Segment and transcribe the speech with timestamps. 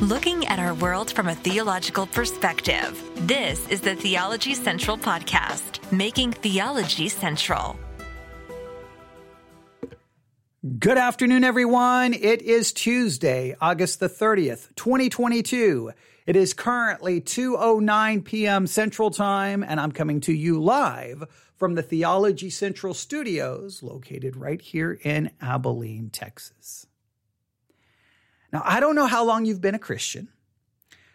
[0.00, 2.98] looking at our world from a theological perspective.
[3.26, 7.78] This is the Theology Central Podcast, making theology central.
[10.78, 12.14] Good afternoon, everyone.
[12.14, 15.92] It is Tuesday, August the 30th, 2022.
[16.26, 18.66] It is currently 2.09 p.m.
[18.66, 21.24] Central Time, and I'm coming to you live
[21.56, 26.86] from the Theology Central studios located right here in Abilene, Texas.
[28.52, 30.28] Now, I don't know how long you've been a Christian.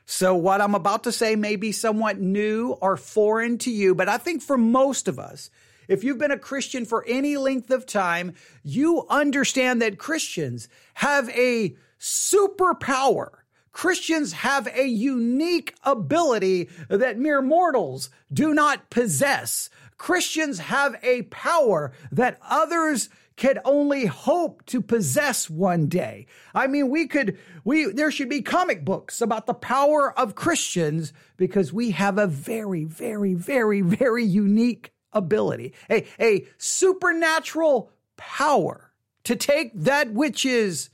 [0.05, 4.07] So what I'm about to say may be somewhat new or foreign to you, but
[4.07, 5.49] I think for most of us,
[5.87, 8.33] if you've been a Christian for any length of time,
[8.63, 13.29] you understand that Christians have a superpower.
[13.71, 19.69] Christians have a unique ability that mere mortals do not possess.
[19.97, 26.25] Christians have a power that others could only hope to possess one day.
[26.53, 31.11] I mean, we could, we, there should be comic books about the power of Christians
[31.37, 38.91] because we have a very, very, very, very unique ability, a, a supernatural power
[39.23, 40.89] to take that which is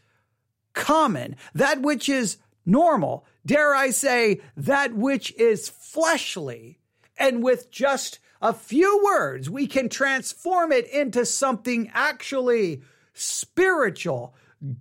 [0.73, 6.79] common, that which is normal, dare I say, that which is fleshly,
[7.17, 12.81] and with just a few words, we can transform it into something actually
[13.13, 14.33] spiritual,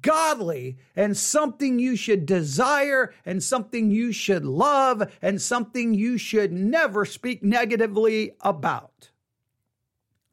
[0.02, 6.52] godly, and something you should desire, and something you should love, and something you should
[6.52, 9.09] never speak negatively about.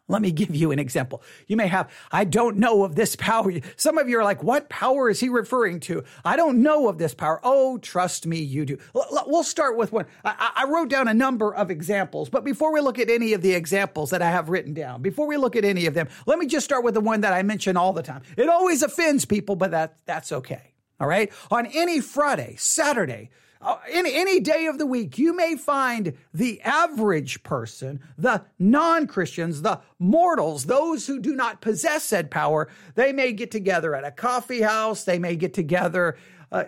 [0.10, 1.22] Let me give you an example.
[1.48, 3.52] You may have, I don't know of this power.
[3.76, 6.04] Some of you are like, what power is he referring to?
[6.24, 7.42] I don't know of this power.
[7.44, 8.78] Oh, trust me, you do.
[8.94, 10.06] We'll start with one.
[10.24, 13.54] I, wrote down a number of examples, but before we look at any of the
[13.54, 16.46] examples that I have written down, before we look at any of them, let me
[16.46, 18.22] just start with the one that I mention all the time.
[18.38, 20.74] It always offends people, but that, that's okay.
[21.00, 21.32] All right.
[21.52, 23.30] On any Friday, Saturday,
[23.62, 29.08] uh, any, any day of the week, you may find the average person, the non
[29.08, 34.04] Christians, the mortals, those who do not possess said power, they may get together at
[34.04, 36.18] a coffee house, they may get together
[36.52, 36.64] uh,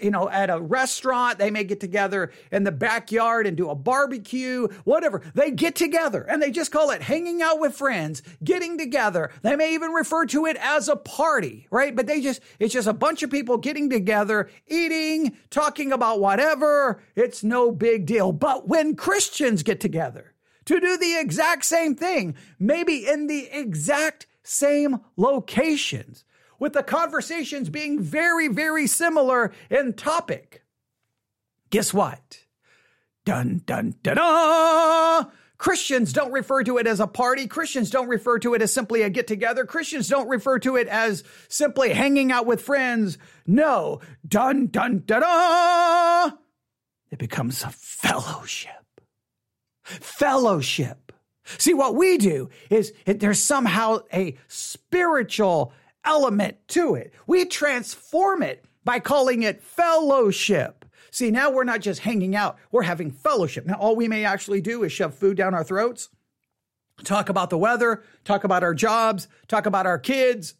[0.00, 1.38] you know, at a restaurant.
[1.38, 5.22] They may get together in the backyard and do a barbecue, whatever.
[5.34, 9.30] They get together and they just call it hanging out with friends, getting together.
[9.42, 11.94] They may even refer to it as a party, right?
[11.94, 17.02] But they just, it's just a bunch of people getting together, eating, talking about whatever.
[17.16, 18.32] It's no big deal.
[18.32, 20.34] But when Christians get together,
[20.66, 26.24] to do the exact same thing, maybe in the exact same locations
[26.64, 30.64] with the conversations being very, very similar in topic.
[31.68, 32.46] Guess what?
[33.26, 35.30] Dun, dun, dun, dun.
[35.58, 37.46] Christians don't refer to it as a party.
[37.48, 39.66] Christians don't refer to it as simply a get together.
[39.66, 43.18] Christians don't refer to it as simply hanging out with friends.
[43.46, 46.38] No, dun, dun, dun, dun.
[47.10, 48.70] It becomes a fellowship.
[49.82, 51.12] Fellowship.
[51.58, 57.12] See, what we do is it, there's somehow a spiritual element to it.
[57.26, 60.84] We transform it by calling it fellowship.
[61.10, 63.66] See, now we're not just hanging out, we're having fellowship.
[63.66, 66.08] Now, all we may actually do is shove food down our throats,
[67.04, 70.54] talk about the weather, talk about our jobs, talk about our kids,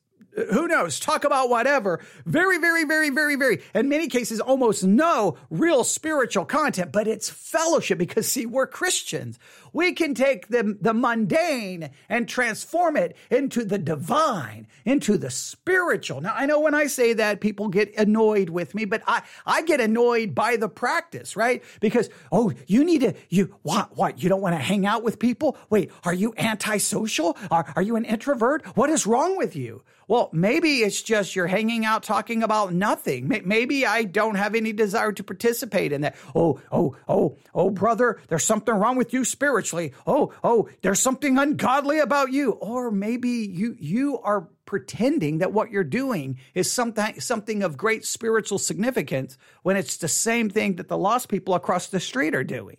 [0.53, 2.01] who knows, talk about whatever.
[2.27, 7.31] Very, very, very, very, very, in many cases, almost no real spiritual content, but it's
[7.31, 9.39] fellowship because see, we're Christians.
[9.75, 16.23] We can take the, the mundane and transform it into the divine, into the spiritual.
[16.23, 19.63] Now, I know when I say that, people get annoyed with me, but I, I
[19.63, 21.63] get annoyed by the practice, right?
[21.81, 25.19] Because, oh, you need to, you, what, what, you don't want to hang out with
[25.19, 25.59] people?
[25.69, 27.37] Wait, are you antisocial?
[27.51, 28.65] Are, are you an introvert?
[28.77, 29.83] What is wrong with you?
[30.07, 33.27] Well, maybe it's just you're hanging out talking about nothing.
[33.45, 36.15] Maybe I don't have any desire to participate in that.
[36.35, 39.64] Oh, oh, oh, oh, brother, there's something wrong with you spiritually.
[40.07, 42.53] Oh, oh, there's something ungodly about you.
[42.53, 48.05] Or maybe you you are pretending that what you're doing is something something of great
[48.05, 52.45] spiritual significance when it's the same thing that the lost people across the street are
[52.45, 52.79] doing.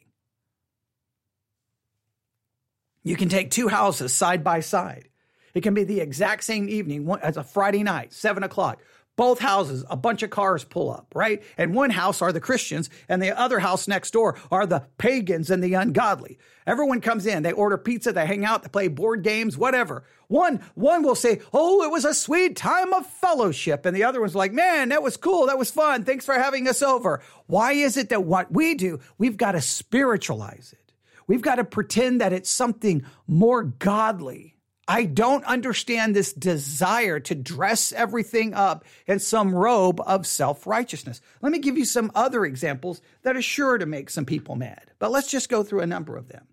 [3.04, 5.10] You can take two houses side by side
[5.56, 8.82] it can be the exact same evening as a Friday night, seven o'clock.
[9.16, 11.42] Both houses, a bunch of cars pull up, right?
[11.58, 15.50] And one house are the Christians, and the other house next door are the pagans
[15.50, 16.38] and the ungodly.
[16.68, 20.04] Everyone comes in, they order pizza, they hang out, they play board games, whatever.
[20.28, 23.86] One, one will say, Oh, it was a sweet time of fellowship.
[23.86, 25.48] And the other one's like, Man, that was cool.
[25.48, 26.04] That was fun.
[26.04, 27.22] Thanks for having us over.
[27.48, 30.94] Why is it that what we do, we've got to spiritualize it?
[31.28, 34.55] We've got to pretend that it's something more godly
[34.88, 41.22] I don't understand this desire to dress everything up in some robe of self righteousness.
[41.42, 44.92] Let me give you some other examples that are sure to make some people mad,
[45.00, 46.46] but let's just go through a number of them.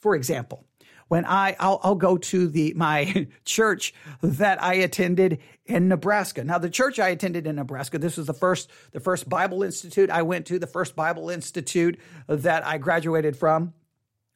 [0.00, 0.64] For example,
[1.06, 6.42] when I I'll, I'll, go to the my church that I attended in Nebraska.
[6.42, 10.10] Now the church I attended in Nebraska, this was the first the first Bible institute
[10.10, 13.74] I went to, the first Bible institute that I graduated from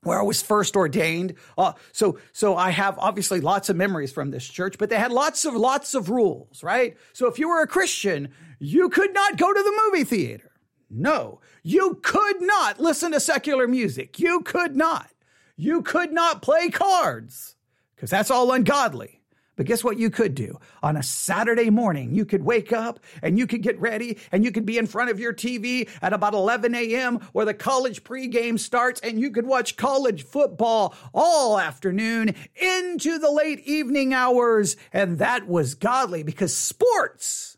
[0.06, 1.35] where I was first ordained.
[1.58, 5.12] Uh, so, so I have obviously lots of memories from this church, but they had
[5.12, 6.97] lots of, lots of rules, right?
[7.12, 10.53] So if you were a Christian, you could not go to the movie theater.
[10.88, 14.20] No, you could not listen to secular music.
[14.20, 15.11] You could not.
[15.56, 17.56] You could not play cards
[17.94, 19.20] because that's all ungodly.
[19.56, 20.58] But guess what you could do?
[20.82, 24.53] On a Saturday morning, you could wake up and you could get ready and you
[24.53, 27.20] could be in front of your TV at about 11 a.m.
[27.32, 33.31] where the college pregame starts and you could watch college football all afternoon into the
[33.31, 34.76] late evening hours.
[34.93, 37.56] And that was godly because sports,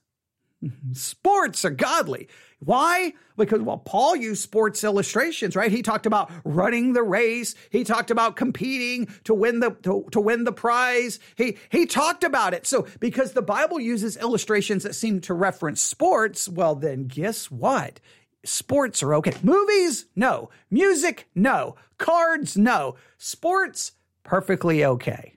[0.92, 2.28] sports are godly.
[2.60, 3.14] Why?
[3.38, 5.70] Because, well, Paul used sports illustrations, right?
[5.70, 7.54] He talked about running the race.
[7.70, 11.20] He talked about competing to win the, to, to win the prize.
[11.36, 12.66] He, he talked about it.
[12.66, 18.00] So because the Bible uses illustrations that seem to reference sports, well, then guess what?
[18.44, 19.34] Sports are okay.
[19.42, 20.06] Movies?
[20.14, 20.50] No.
[20.70, 21.28] Music?
[21.34, 21.76] No.
[21.96, 22.56] Cards?
[22.56, 22.96] No.
[23.16, 23.92] Sports?
[24.24, 25.36] Perfectly okay.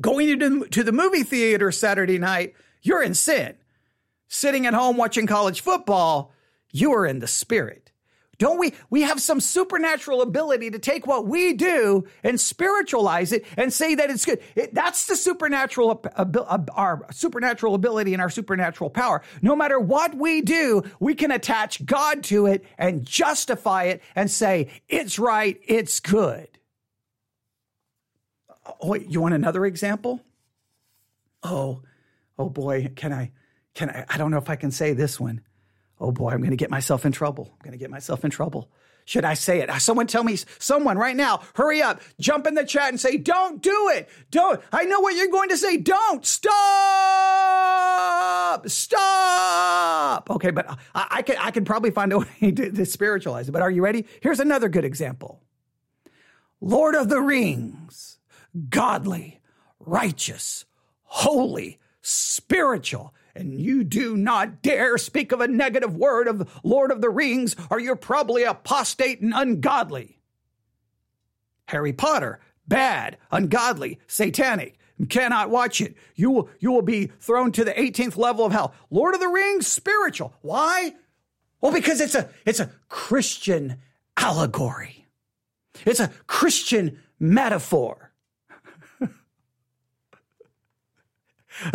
[0.00, 3.56] Going to, to the movie theater Saturday night, you're in sin
[4.32, 6.32] sitting at home watching college football,
[6.72, 7.92] you are in the spirit.
[8.38, 8.72] Don't we?
[8.90, 13.94] We have some supernatural ability to take what we do and spiritualize it and say
[13.94, 14.40] that it's good.
[14.56, 16.04] It, that's the supernatural,
[16.74, 19.22] our supernatural ability and our supernatural power.
[19.42, 24.28] No matter what we do, we can attach God to it and justify it and
[24.28, 26.48] say, it's right, it's good.
[28.66, 30.20] Oh, wait, you want another example?
[31.44, 31.82] Oh,
[32.38, 33.30] oh boy, can I?
[33.74, 35.42] Can I, I don't know if I can say this one.
[36.02, 37.48] Oh boy, I'm going to get myself in trouble.
[37.52, 38.68] I'm going to get myself in trouble.
[39.04, 39.70] Should I say it?
[39.70, 43.16] Uh, someone tell me, someone right now, hurry up, jump in the chat and say,
[43.16, 44.08] don't do it.
[44.32, 44.60] Don't.
[44.72, 45.76] I know what you're going to say.
[45.76, 46.26] Don't.
[46.26, 46.52] Stop.
[48.68, 50.28] Stop.
[50.28, 53.52] Okay, but I, I can, I can probably find a way to, to spiritualize it.
[53.52, 54.04] But are you ready?
[54.20, 55.40] Here's another good example
[56.60, 58.18] Lord of the Rings,
[58.68, 59.40] godly,
[59.78, 60.64] righteous,
[61.04, 67.00] holy, spiritual and you do not dare speak of a negative word of Lord of
[67.00, 70.18] the Rings, or you're probably apostate and ungodly.
[71.66, 74.78] Harry Potter, bad, ungodly, satanic.
[75.08, 75.96] Cannot watch it.
[76.14, 78.74] You will, you will be thrown to the 18th level of hell.
[78.90, 80.34] Lord of the Rings, spiritual.
[80.42, 80.94] Why?
[81.60, 83.78] Well, because it's a, it's a Christian
[84.16, 85.08] allegory.
[85.84, 88.11] It's a Christian metaphor.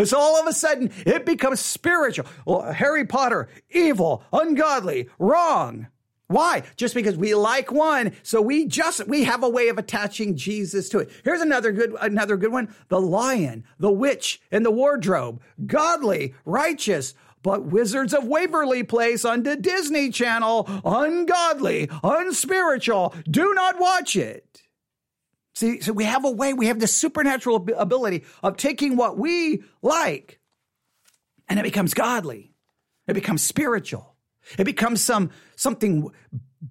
[0.04, 2.26] So all of a sudden, it becomes spiritual.
[2.46, 5.88] Well, Harry Potter, evil, ungodly, wrong.
[6.28, 6.64] Why?
[6.76, 10.90] Just because we like one, so we just we have a way of attaching Jesus
[10.90, 11.10] to it.
[11.24, 15.42] Here's another good another good one: the lion, the witch, and the wardrobe.
[15.66, 17.14] Godly, righteous,
[17.44, 23.16] but Wizards of Waverly Place on the Disney Channel, ungodly, unspiritual.
[23.30, 24.64] Do not watch it.
[25.58, 29.64] See, so we have a way, we have this supernatural ability of taking what we
[29.82, 30.40] like
[31.50, 32.54] and it becomes godly.
[33.08, 34.16] It becomes spiritual.
[34.60, 36.12] It becomes some something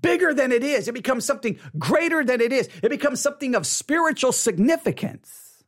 [0.01, 0.87] bigger than it is.
[0.87, 2.69] It becomes something greater than it is.
[2.81, 5.65] It becomes something of spiritual significance.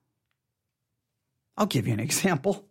[1.57, 2.69] I'll give you an example.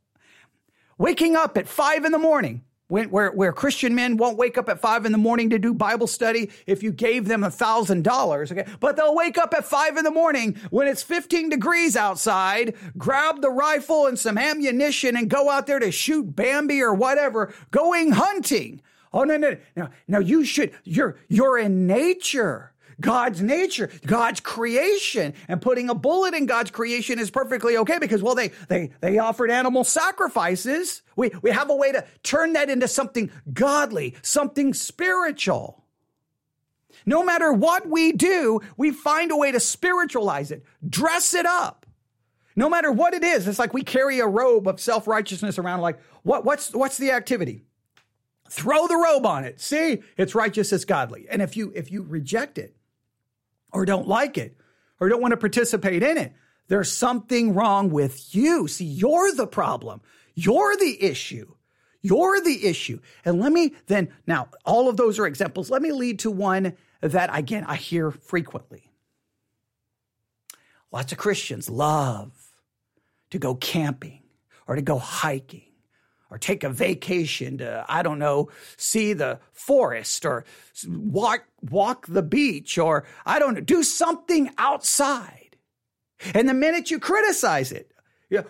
[0.97, 4.79] Waking up at five in the morning, where, where Christian men won't wake up at
[4.79, 8.51] five in the morning to do Bible study if you gave them a thousand dollars,
[8.51, 8.65] okay?
[8.79, 13.41] But they'll wake up at five in the morning when it's 15 degrees outside, grab
[13.41, 18.11] the rifle and some ammunition and go out there to shoot Bambi or whatever, going
[18.11, 18.81] hunting.
[19.13, 19.89] Oh, no, no, no.
[20.07, 22.73] Now you should, you're, you're in nature.
[22.99, 28.23] God's nature, God's creation, and putting a bullet in God's creation is perfectly okay because,
[28.23, 31.03] well, they, they, they offered animal sacrifices.
[31.15, 35.83] We, we have a way to turn that into something godly, something spiritual.
[37.05, 41.85] No matter what we do, we find a way to spiritualize it, dress it up.
[42.55, 45.81] No matter what it is, it's like we carry a robe of self righteousness around.
[45.81, 47.61] Like, what, what's, what's the activity?
[48.49, 49.59] Throw the robe on it.
[49.59, 51.27] See, it's righteous, it's godly.
[51.29, 52.76] And if you if you reject it,
[53.71, 54.57] or don't like it
[54.99, 56.33] or don't want to participate in it.
[56.67, 58.67] There's something wrong with you.
[58.67, 60.01] See, you're the problem.
[60.35, 61.53] You're the issue.
[62.01, 62.99] You're the issue.
[63.25, 65.69] And let me then, now, all of those are examples.
[65.69, 68.91] Let me lead to one that, again, I hear frequently.
[70.91, 72.31] Lots of Christians love
[73.29, 74.23] to go camping
[74.67, 75.66] or to go hiking
[76.29, 80.45] or take a vacation to, I don't know, see the forest or
[80.87, 85.57] walk, walk the beach or I don't know, do something outside.
[86.33, 87.91] And the minute you criticize it,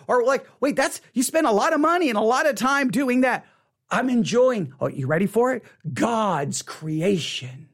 [0.07, 2.89] or like, wait, that's, you spend a lot of money and a lot of time
[2.89, 3.45] doing that.
[3.89, 5.63] I'm enjoying, oh, you ready for it?
[5.93, 7.69] God's creation.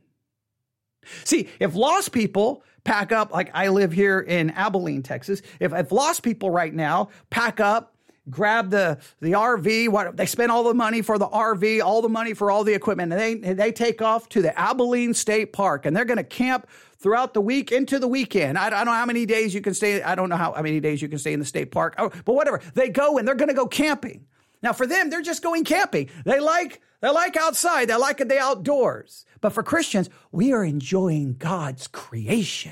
[1.23, 5.91] See, if lost people pack up, like I live here in Abilene, Texas, if, if
[5.91, 7.92] lost people right now pack up,
[8.29, 12.09] grab the, the RV, what they spend all the money for the RV, all the
[12.09, 15.85] money for all the equipment, and they, they take off to the Abilene State Park
[15.85, 18.57] and they're going to camp throughout the week into the weekend.
[18.57, 20.01] I, I, don't know how many days you can stay.
[20.01, 22.09] I don't know how, how many days you can stay in the state park, oh,
[22.23, 22.61] but whatever.
[22.73, 24.25] They go and they're going to go camping.
[24.61, 26.09] Now for them, they're just going camping.
[26.23, 27.89] They like, they like outside.
[27.89, 29.25] They like the outdoors.
[29.41, 32.71] But for Christians, we are enjoying God's creation.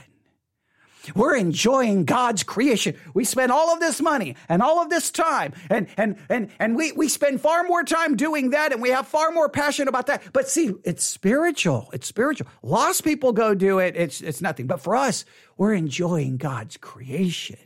[1.15, 2.96] We're enjoying God's creation.
[3.13, 6.75] We spend all of this money and all of this time and, and, and, and
[6.75, 10.08] we, we spend far more time doing that and we have far more passion about
[10.08, 10.22] that.
[10.34, 11.89] But see, it's spiritual.
[11.93, 12.48] It's spiritual.
[12.62, 13.96] Lost people go do it.
[13.96, 14.67] It's, it's nothing.
[14.67, 15.25] But for us,
[15.58, 17.58] we're enjoying God's creation.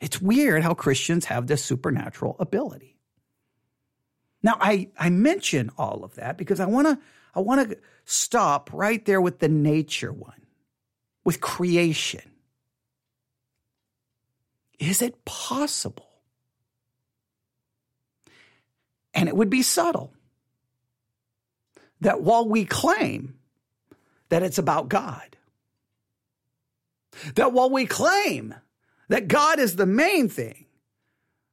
[0.00, 2.98] It's weird how Christians have this supernatural ability.
[4.42, 6.98] Now, I, I mention all of that because I want to
[7.34, 10.43] I want to stop right there with the nature one,
[11.24, 12.22] with creation.
[14.78, 16.08] Is it possible?
[19.14, 20.12] And it would be subtle
[22.00, 23.36] that while we claim
[24.28, 25.36] that it's about God,
[27.36, 28.54] that while we claim
[29.08, 30.66] that God is the main thing,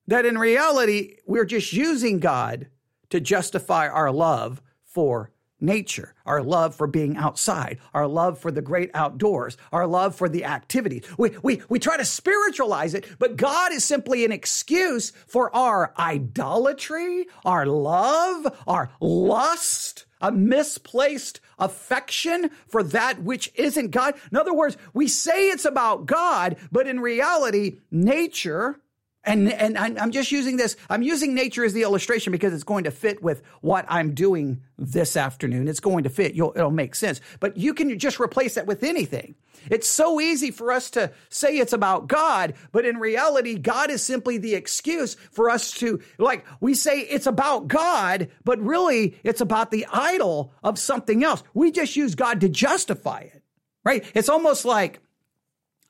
[0.08, 2.68] that in reality, we're just using God
[3.12, 8.62] to justify our love for nature, our love for being outside, our love for the
[8.62, 11.06] great outdoors, our love for the activities.
[11.18, 15.94] We, we, we try to spiritualize it, but God is simply an excuse for our
[15.98, 24.16] idolatry, our love, our lust, a misplaced affection for that which isn't God.
[24.32, 28.80] In other words, we say it's about God, but in reality, nature,
[29.24, 32.86] and, and I'm just using this, I'm using nature as the illustration because it's going
[32.86, 35.68] to fit with what I'm doing this afternoon.
[35.68, 36.34] It's going to fit.
[36.34, 37.22] You'll, it'll make sense.
[37.40, 39.36] But you can just replace that with anything.
[39.70, 44.02] It's so easy for us to say it's about God, but in reality, God is
[44.02, 49.42] simply the excuse for us to, like, we say it's about God, but really it's
[49.42, 51.44] about the idol of something else.
[51.54, 53.44] We just use God to justify it,
[53.86, 54.04] right?
[54.16, 55.00] It's almost like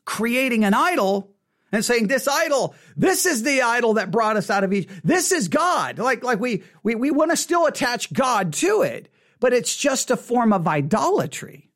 [0.04, 1.32] creating an idol
[1.72, 5.02] and saying this idol, this is the idol that brought us out of Egypt.
[5.04, 6.00] This is God.
[6.00, 10.12] Like, like we, we, we want to still attach God to it, but it's just
[10.12, 11.72] a form of idolatry.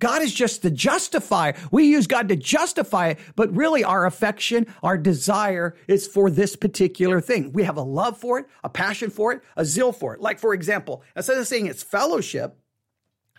[0.00, 1.56] God is just the justifier.
[1.72, 6.54] We use God to justify it, but really our affection, our desire is for this
[6.54, 7.52] particular thing.
[7.52, 10.20] We have a love for it, a passion for it, a zeal for it.
[10.20, 12.56] Like, for example, instead of saying it's fellowship,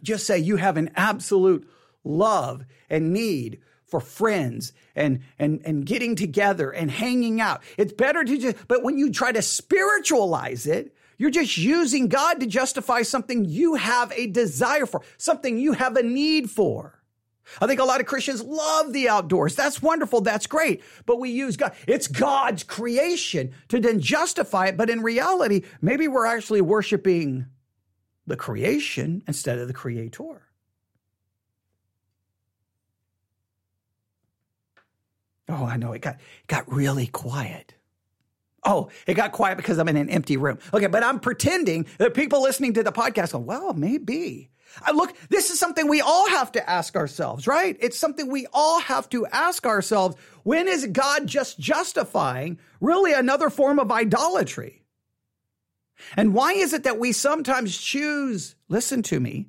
[0.04, 1.70] just say you have an absolute
[2.04, 7.63] love and need for friends and, and, and getting together and hanging out.
[7.77, 12.39] It's better to just, but when you try to spiritualize it, you're just using God
[12.39, 17.00] to justify something you have a desire for, something you have a need for.
[17.60, 19.55] I think a lot of Christians love the outdoors.
[19.55, 20.22] That's wonderful.
[20.22, 20.84] That's great.
[21.05, 21.74] But we use God.
[21.88, 24.77] It's God's creation to then justify it.
[24.77, 27.48] But in reality, maybe we're actually worshiping
[28.27, 30.49] the creation instead of the creator.
[35.50, 35.94] Oh, I know.
[35.94, 37.74] It got, it got really quiet.
[38.63, 40.60] Oh, it got quiet because I'm in an empty room.
[40.74, 44.50] Okay, but I'm pretending that people listening to the podcast go, well, maybe.
[44.84, 47.75] I look, this is something we all have to ask ourselves, right?
[47.79, 50.15] It's something we all have to ask ourselves.
[50.44, 54.84] When is God just justifying really another form of idolatry?
[56.15, 59.48] And why is it that we sometimes choose, listen to me,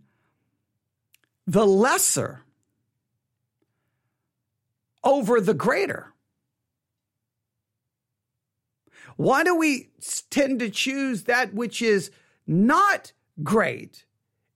[1.46, 2.42] the lesser
[5.02, 6.14] over the greater?
[9.16, 9.90] Why do we
[10.30, 12.10] tend to choose that which is
[12.46, 14.04] not great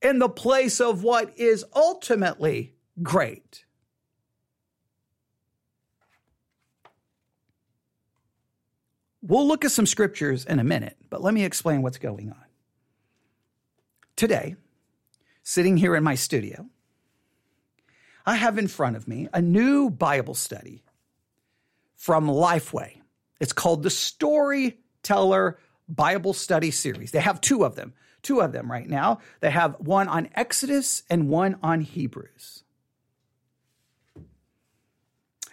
[0.00, 3.64] in the place of what is ultimately great?
[9.26, 12.44] We'll look at some scriptures in a minute, but let me explain what's going on.
[14.16, 14.56] Today,
[15.42, 16.66] sitting here in my studio,
[18.26, 20.82] I have in front of me a new Bible study
[21.94, 23.00] from Lifeway.
[23.40, 27.10] It's called the Storyteller Bible Study Series.
[27.10, 29.18] They have two of them, two of them right now.
[29.40, 32.64] They have one on Exodus and one on Hebrews.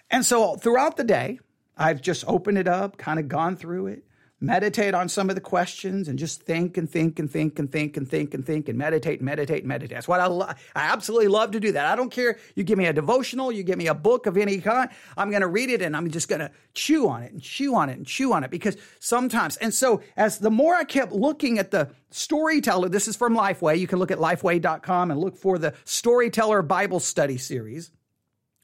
[0.09, 1.39] And so throughout the day,
[1.77, 4.05] I've just opened it up, kind of gone through it,
[4.41, 7.95] meditate on some of the questions and just think and think and think and think
[7.95, 9.95] and think and think and meditate and meditate and meditate.
[9.95, 10.55] That's what I lo- I
[10.91, 11.85] absolutely love to do that.
[11.85, 12.39] I don't care.
[12.55, 15.41] You give me a devotional, you give me a book of any kind, I'm going
[15.41, 17.97] to read it and I'm just going to chew on it and chew on it
[17.97, 19.57] and chew on it because sometimes.
[19.57, 23.77] And so as the more I kept looking at the storyteller, this is from Lifeway.
[23.77, 27.91] You can look at lifeway.com and look for the storyteller Bible study series.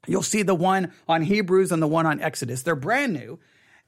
[0.08, 2.64] You'll see the one on Hebrews and the one on Exodus.
[2.64, 3.40] They're brand new.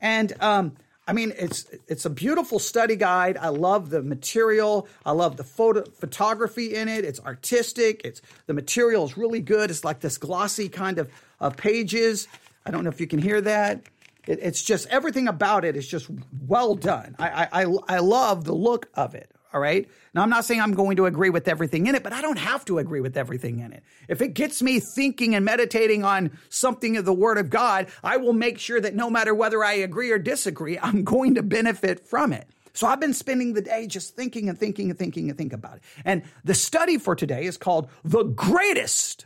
[0.01, 0.75] And um,
[1.09, 3.35] I mean, it's it's a beautiful study guide.
[3.35, 4.87] I love the material.
[5.03, 7.03] I love the photo photography in it.
[7.03, 8.01] It's artistic.
[8.05, 9.71] It's the material is really good.
[9.71, 12.27] It's like this glossy kind of of pages.
[12.63, 13.81] I don't know if you can hear that.
[14.27, 16.11] It, it's just everything about it is just
[16.47, 17.15] well done.
[17.17, 19.31] I, I I I love the look of it.
[19.51, 19.89] All right.
[20.13, 22.37] Now, I'm not saying I'm going to agree with everything in it, but I don't
[22.37, 23.83] have to agree with everything in it.
[24.07, 28.17] If it gets me thinking and meditating on something of the Word of God, I
[28.17, 32.05] will make sure that no matter whether I agree or disagree, I'm going to benefit
[32.07, 32.47] from it.
[32.73, 35.77] So I've been spending the day just thinking and thinking and thinking and thinking about
[35.77, 35.83] it.
[36.05, 39.25] And the study for today is called The Greatest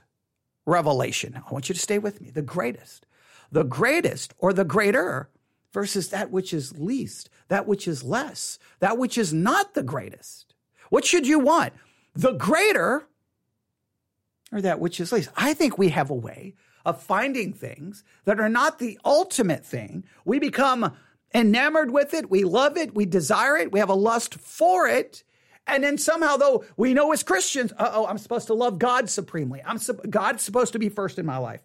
[0.65, 1.35] Revelation.
[1.35, 2.29] I want you to stay with me.
[2.29, 3.05] The greatest.
[3.51, 5.29] The greatest or the greater
[5.73, 10.53] versus that which is least, that which is less, that which is not the greatest.
[10.89, 11.73] What should you want?
[12.13, 13.07] The greater
[14.53, 15.29] or that which is least?
[15.35, 16.53] I think we have a way
[16.85, 20.03] of finding things that are not the ultimate thing.
[20.25, 20.95] We become
[21.33, 25.23] enamored with it, we love it, we desire it, we have a lust for it.
[25.65, 29.61] And then somehow, though, we know as Christians, oh, I'm supposed to love God supremely.
[29.65, 31.61] I'm God's supposed to be first in my life.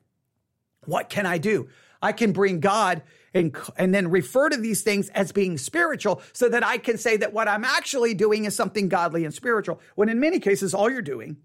[0.84, 1.68] What can I do?
[2.00, 3.02] I can bring God
[3.34, 7.16] and, and then refer to these things as being spiritual so that I can say
[7.18, 9.80] that what I'm actually doing is something godly and spiritual.
[9.94, 11.36] When in many cases, all you're doing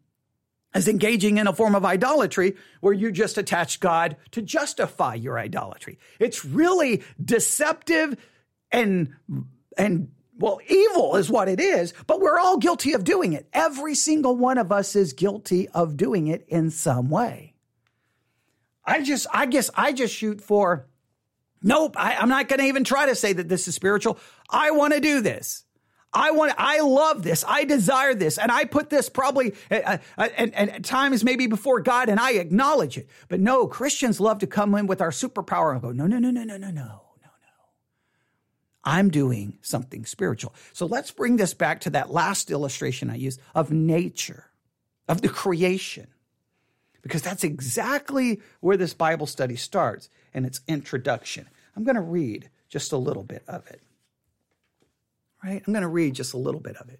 [0.73, 5.37] is engaging in a form of idolatry where you just attach God to justify your
[5.37, 5.99] idolatry.
[6.19, 8.17] It's really deceptive
[8.71, 9.13] and,
[9.77, 10.09] and
[10.39, 13.47] well, evil is what it is, but we're all guilty of doing it.
[13.53, 17.53] Every single one of us is guilty of doing it in some way.
[18.83, 20.87] I just, I guess I just shoot for
[21.63, 24.19] Nope, I, am not going to even try to say that this is spiritual.
[24.49, 25.63] I want to do this.
[26.11, 27.43] I want, I love this.
[27.47, 28.37] I desire this.
[28.37, 32.19] And I put this probably uh, uh, and, and at times maybe before God and
[32.19, 33.09] I acknowledge it.
[33.29, 36.29] But no, Christians love to come in with our superpower and go, no, no, no,
[36.29, 37.31] no, no, no, no, no, no.
[38.83, 40.53] I'm doing something spiritual.
[40.73, 44.51] So let's bring this back to that last illustration I used of nature,
[45.07, 46.07] of the creation
[47.03, 51.47] because that's exactly where this Bible study starts in its introduction.
[51.75, 53.81] I'm going to read just a little bit of it.
[55.43, 55.61] Right?
[55.65, 56.99] I'm going to read just a little bit of it.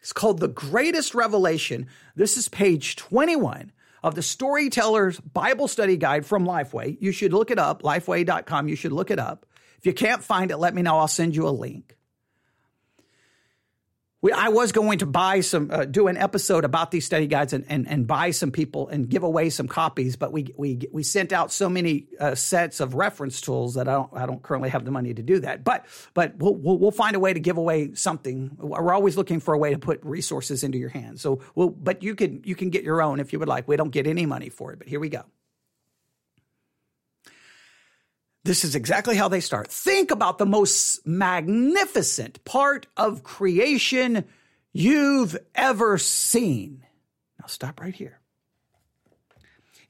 [0.00, 1.86] It's called The Greatest Revelation.
[2.14, 6.96] This is page 21 of the Storyteller's Bible Study Guide from Lifeway.
[7.00, 8.68] You should look it up, lifeway.com.
[8.68, 9.46] You should look it up.
[9.78, 10.98] If you can't find it, let me know.
[10.98, 11.96] I'll send you a link.
[14.24, 17.52] We, I was going to buy some, uh, do an episode about these study guides
[17.52, 21.02] and, and, and buy some people and give away some copies, but we we we
[21.02, 24.70] sent out so many uh, sets of reference tools that I don't I don't currently
[24.70, 25.62] have the money to do that.
[25.62, 25.84] But
[26.14, 28.56] but we'll, we'll, we'll find a way to give away something.
[28.58, 31.20] We're always looking for a way to put resources into your hands.
[31.20, 33.68] So we'll, but you can you can get your own if you would like.
[33.68, 35.24] We don't get any money for it, but here we go.
[38.44, 39.70] This is exactly how they start.
[39.70, 44.24] Think about the most magnificent part of creation
[44.72, 46.84] you've ever seen.
[47.40, 48.20] Now, stop right here.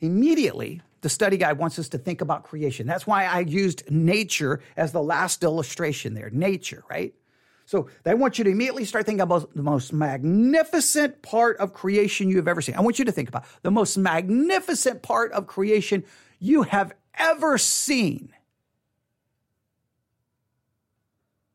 [0.01, 2.87] Immediately, the study guide wants us to think about creation.
[2.87, 6.31] That's why I used nature as the last illustration there.
[6.31, 7.13] Nature, right?
[7.67, 12.29] So they want you to immediately start thinking about the most magnificent part of creation
[12.29, 12.77] you have ever seen.
[12.77, 16.05] I want you to think about the most magnificent part of creation
[16.39, 18.33] you have ever seen.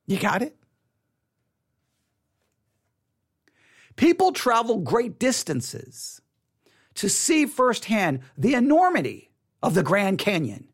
[0.09, 0.55] You got it?
[3.95, 6.19] People travel great distances
[6.95, 9.29] to see firsthand the enormity
[9.61, 10.67] of the Grand Canyon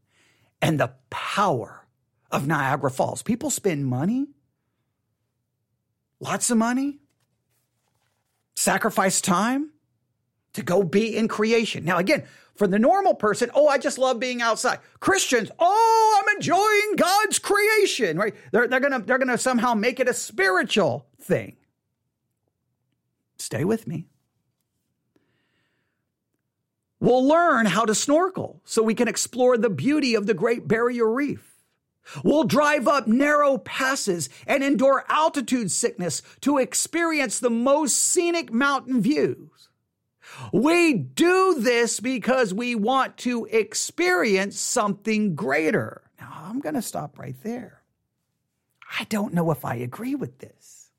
[0.61, 1.85] and the power
[2.31, 3.21] of Niagara Falls.
[3.23, 4.27] People spend money,
[6.21, 6.99] lots of money,
[8.55, 9.71] sacrifice time
[10.53, 11.83] to go be in creation.
[11.83, 12.23] Now, again,
[12.55, 14.79] for the normal person, oh, I just love being outside.
[14.99, 18.33] Christians, oh, I'm enjoying God's creation, right?
[18.51, 21.57] They're, they're gonna they're gonna somehow make it a spiritual thing.
[23.37, 24.07] Stay with me.
[26.99, 31.11] We'll learn how to snorkel so we can explore the beauty of the Great Barrier
[31.11, 31.51] Reef.
[32.23, 39.01] We'll drive up narrow passes and endure altitude sickness to experience the most scenic mountain
[39.01, 39.54] views.
[40.51, 46.01] We do this because we want to experience something greater.
[46.19, 47.81] Now, I'm going to stop right there.
[48.99, 50.91] I don't know if I agree with this.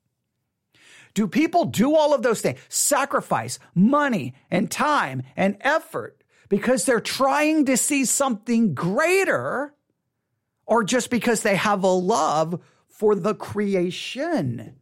[1.15, 2.59] Do people do all of those things?
[2.69, 9.73] Sacrifice money and time and effort because they're trying to see something greater
[10.67, 14.75] or just because they have a love for the creation?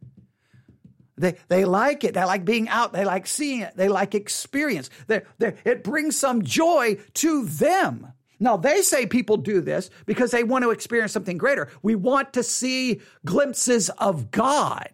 [1.17, 2.13] They, they like it.
[2.13, 2.93] They like being out.
[2.93, 3.75] They like seeing it.
[3.75, 4.89] They like experience.
[5.07, 8.11] they they it brings some joy to them.
[8.39, 11.69] Now, they say people do this because they want to experience something greater.
[11.81, 14.89] We want to see glimpses of God.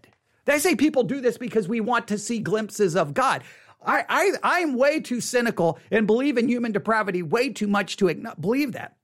[0.46, 3.44] They say people do this because we want to see glimpses of God.
[3.84, 8.14] I, I, I'm way too cynical and believe in human depravity way too much to
[8.40, 8.96] believe that.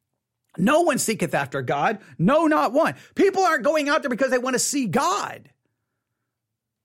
[0.58, 2.00] No one seeketh after God.
[2.18, 2.96] No, not one.
[3.16, 5.50] People aren't going out there because they want to see God.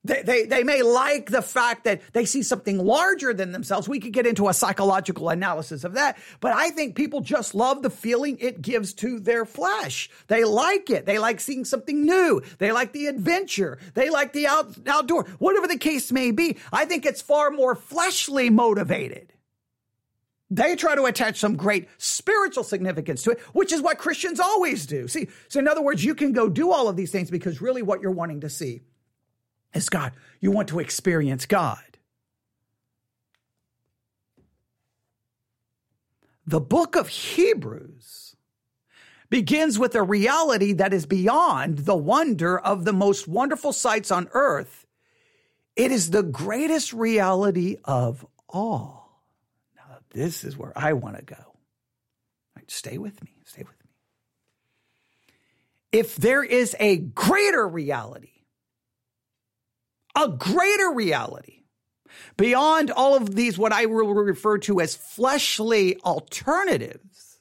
[0.04, 3.88] They, they, they may like the fact that they see something larger than themselves.
[3.88, 7.82] We could get into a psychological analysis of that, but I think people just love
[7.82, 10.10] the feeling it gives to their flesh.
[10.26, 11.06] They like it.
[11.06, 12.42] They like seeing something new.
[12.58, 13.78] They like the adventure.
[13.94, 16.56] They like the out, outdoor, whatever the case may be.
[16.72, 19.32] I think it's far more fleshly motivated.
[20.50, 24.84] They try to attach some great spiritual significance to it, which is what Christians always
[24.84, 25.06] do.
[25.06, 27.82] See, so in other words, you can go do all of these things because really
[27.82, 28.82] what you're wanting to see
[29.74, 30.12] is God.
[30.40, 31.78] You want to experience God.
[36.46, 38.37] The book of Hebrews
[39.30, 44.28] begins with a reality that is beyond the wonder of the most wonderful sights on
[44.32, 44.87] earth.
[45.76, 49.22] It is the greatest reality of all.
[49.74, 51.56] Now, this is where I want to go.
[52.54, 53.30] Right, stay with me.
[53.46, 53.90] Stay with me.
[55.92, 58.31] If there is a greater reality,
[60.14, 61.62] a greater reality
[62.37, 67.40] beyond all of these, what I will refer to as fleshly alternatives,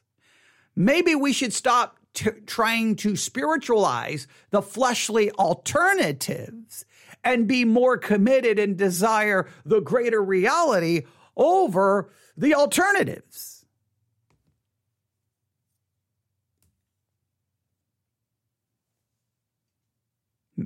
[0.76, 6.86] maybe we should stop t- trying to spiritualize the fleshly alternatives
[7.24, 11.04] and be more committed and desire the greater reality
[11.38, 13.66] over the alternatives.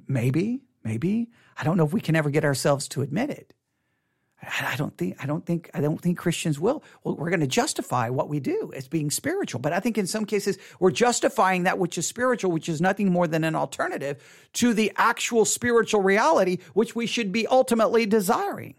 [0.07, 3.53] Maybe, maybe I don't know if we can ever get ourselves to admit it.
[4.47, 6.83] I don't think I don't think I don't think Christians will.
[7.03, 10.07] Well, we're going to justify what we do as being spiritual, but I think in
[10.07, 14.49] some cases we're justifying that which is spiritual, which is nothing more than an alternative
[14.53, 18.75] to the actual spiritual reality which we should be ultimately desiring.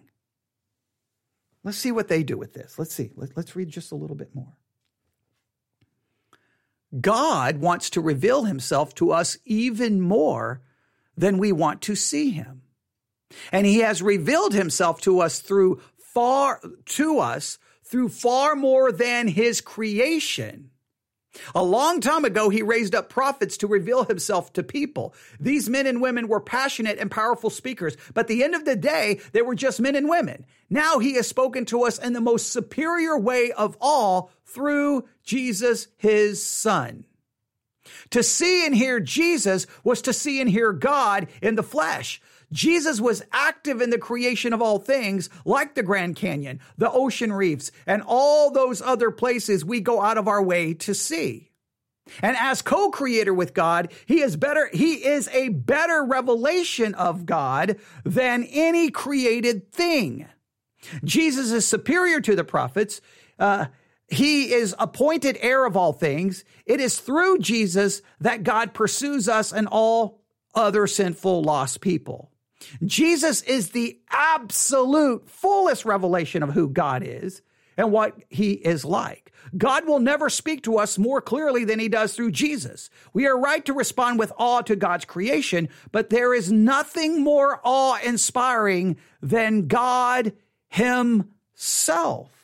[1.64, 2.78] Let's see what they do with this.
[2.78, 3.10] Let's see.
[3.16, 4.52] Let's read just a little bit more.
[7.00, 10.62] God wants to reveal himself to us even more
[11.16, 12.62] than we want to see him.
[13.50, 19.28] And he has revealed himself to us through far, to us through far more than
[19.28, 20.70] his creation.
[21.54, 25.14] A long time ago, he raised up prophets to reveal himself to people.
[25.38, 28.76] These men and women were passionate and powerful speakers, but at the end of the
[28.76, 30.46] day, they were just men and women.
[30.70, 35.88] Now he has spoken to us in the most superior way of all through Jesus,
[35.98, 37.04] his son.
[38.10, 42.20] To see and hear Jesus was to see and hear God in the flesh.
[42.52, 47.32] Jesus was active in the creation of all things, like the Grand Canyon, the ocean
[47.32, 51.50] reefs, and all those other places we go out of our way to see.
[52.22, 57.78] And as co-creator with God, he is better, he is a better revelation of God
[58.04, 60.28] than any created thing.
[61.02, 63.00] Jesus is superior to the prophets.
[63.40, 63.66] Uh,
[64.08, 66.44] he is appointed heir of all things.
[66.64, 70.20] It is through Jesus that God pursues us and all
[70.54, 72.30] other sinful, lost people.
[72.84, 77.42] Jesus is the absolute fullest revelation of who God is
[77.76, 79.32] and what he is like.
[79.56, 82.90] God will never speak to us more clearly than he does through Jesus.
[83.12, 87.60] We are right to respond with awe to God's creation, but there is nothing more
[87.62, 90.32] awe inspiring than God
[90.68, 92.35] himself.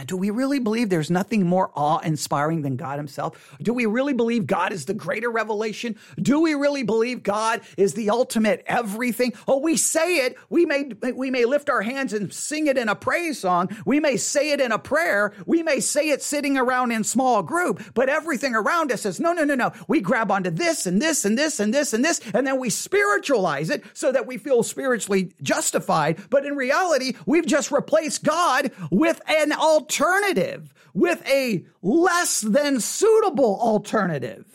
[0.00, 3.54] Now, do we really believe there's nothing more awe inspiring than God Himself?
[3.60, 5.94] Do we really believe God is the greater revelation?
[6.16, 9.34] Do we really believe God is the ultimate everything?
[9.46, 10.38] Oh, we say it.
[10.48, 13.76] We may, we may lift our hands and sing it in a praise song.
[13.84, 15.34] We may say it in a prayer.
[15.44, 19.34] We may say it sitting around in small group, but everything around us says, no,
[19.34, 19.70] no, no, no.
[19.86, 22.70] We grab onto this and this and this and this and this, and then we
[22.70, 26.18] spiritualize it so that we feel spiritually justified.
[26.30, 29.52] But in reality, we've just replaced God with an
[29.90, 34.46] alternative, with a less than suitable alternative.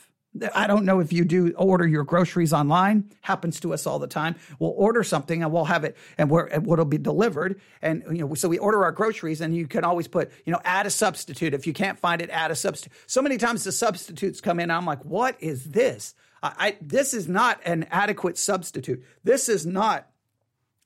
[0.53, 3.09] I don't know if you do order your groceries online.
[3.21, 4.35] Happens to us all the time.
[4.59, 7.59] We'll order something and we'll have it, and and what'll be delivered.
[7.81, 10.59] And you know, so we order our groceries, and you can always put, you know,
[10.63, 11.53] add a substitute.
[11.53, 12.93] If you can't find it, add a substitute.
[13.07, 14.71] So many times the substitutes come in.
[14.71, 16.15] I'm like, what is this?
[16.43, 19.03] I, I this is not an adequate substitute.
[19.23, 20.09] This is not.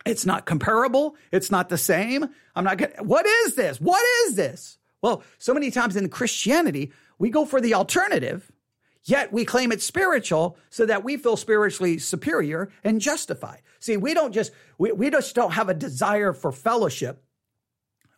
[0.06, 1.16] It's not comparable.
[1.32, 2.30] It's not the same.
[2.56, 2.92] I'm not going.
[3.02, 3.80] What is this?
[3.80, 4.78] What is this?
[5.02, 8.52] Well, so many times in Christianity, we go for the alternative
[9.10, 13.62] Yet we claim it's spiritual so that we feel spiritually superior and justified.
[13.80, 17.24] See, we don't just, we, we just don't have a desire for fellowship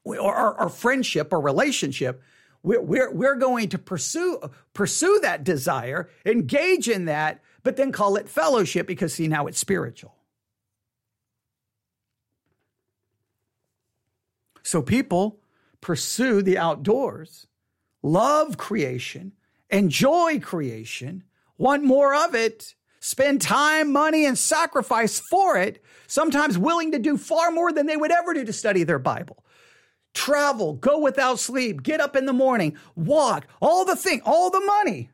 [0.03, 2.21] or, or, or friendship or relationship.
[2.63, 4.41] We're, we're, we're going to pursue,
[4.73, 9.59] pursue that desire, engage in that, but then call it fellowship because see, now it's
[9.59, 10.15] spiritual.
[14.63, 15.39] So people
[15.81, 17.47] pursue the outdoors,
[18.03, 19.33] love creation,
[19.69, 21.23] enjoy creation,
[21.57, 27.17] want more of it, spend time, money, and sacrifice for it, sometimes willing to do
[27.17, 29.43] far more than they would ever do to study their Bible.
[30.13, 34.59] Travel, go without sleep, get up in the morning, walk, all the thing, all the
[34.59, 35.09] money.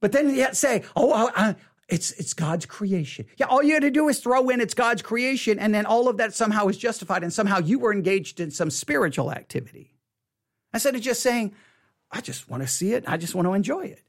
[0.00, 1.54] But then yet say, oh, I,
[1.88, 3.26] it's, it's God's creation.
[3.36, 6.08] Yeah, all you had to do is throw in it's God's creation, and then all
[6.08, 9.94] of that somehow is justified, and somehow you were engaged in some spiritual activity.
[10.74, 11.54] Instead of just saying,
[12.10, 13.04] I just want to see it.
[13.06, 14.02] I just want to enjoy it.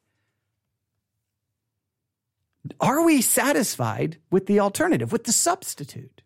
[2.79, 6.21] Are we satisfied with the alternative, with the substitute?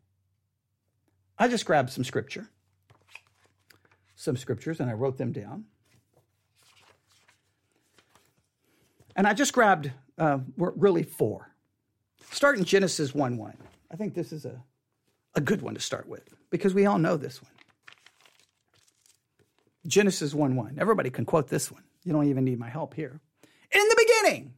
[1.37, 2.49] I just grabbed some scripture,
[4.15, 5.65] some scriptures, and I wrote them down.
[9.15, 11.51] And I just grabbed uh, we're really four.
[12.29, 13.57] Start in Genesis 1 1.
[13.91, 14.63] I think this is a,
[15.33, 17.51] a good one to start with because we all know this one.
[19.87, 20.77] Genesis 1 1.
[20.79, 21.83] Everybody can quote this one.
[22.03, 23.19] You don't even need my help here.
[23.73, 24.53] In the beginning,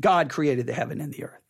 [0.00, 1.42] God created the heaven and the earth.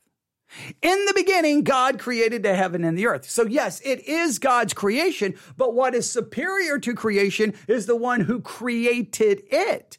[0.81, 3.29] In the beginning, God created the heaven and the earth.
[3.29, 8.23] So, yes, it is God's creation, but what is superior to creation is the one
[8.23, 9.99] who created it.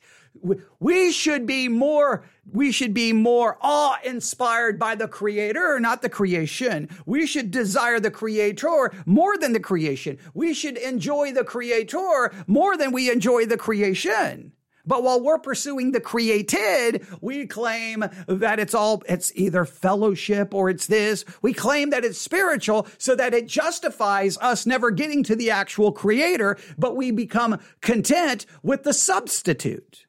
[0.79, 6.09] We should be more, we should be more awe inspired by the creator, not the
[6.09, 6.89] creation.
[7.05, 10.17] We should desire the creator more than the creation.
[10.33, 14.53] We should enjoy the creator more than we enjoy the creation.
[14.85, 20.69] But while we're pursuing the created, we claim that it's all, it's either fellowship or
[20.69, 21.25] it's this.
[21.43, 25.91] We claim that it's spiritual so that it justifies us never getting to the actual
[25.91, 30.07] creator, but we become content with the substitute.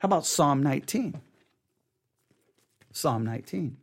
[0.00, 1.20] How about Psalm 19?
[2.92, 3.76] Psalm 19.